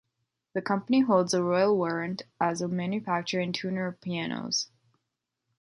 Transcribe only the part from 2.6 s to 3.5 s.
manufacturer